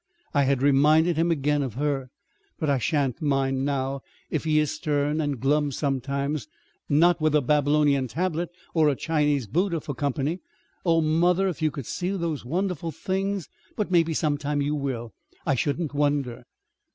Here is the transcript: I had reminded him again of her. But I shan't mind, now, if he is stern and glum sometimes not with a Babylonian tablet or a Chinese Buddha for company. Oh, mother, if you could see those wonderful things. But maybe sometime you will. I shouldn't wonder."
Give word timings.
I 0.33 0.45
had 0.45 0.63
reminded 0.63 1.15
him 1.15 1.29
again 1.29 1.61
of 1.61 1.75
her. 1.75 2.07
But 2.57 2.71
I 2.71 2.79
shan't 2.79 3.21
mind, 3.21 3.63
now, 3.65 4.01
if 4.31 4.45
he 4.45 4.57
is 4.57 4.71
stern 4.71 5.21
and 5.21 5.39
glum 5.39 5.71
sometimes 5.71 6.47
not 6.89 7.21
with 7.21 7.35
a 7.35 7.41
Babylonian 7.43 8.07
tablet 8.07 8.49
or 8.73 8.89
a 8.89 8.95
Chinese 8.95 9.45
Buddha 9.45 9.79
for 9.79 9.93
company. 9.93 10.39
Oh, 10.83 11.01
mother, 11.01 11.47
if 11.47 11.61
you 11.61 11.69
could 11.69 11.85
see 11.85 12.09
those 12.17 12.43
wonderful 12.43 12.89
things. 12.91 13.47
But 13.75 13.91
maybe 13.91 14.15
sometime 14.15 14.59
you 14.59 14.73
will. 14.73 15.13
I 15.45 15.53
shouldn't 15.53 15.93
wonder." 15.93 16.45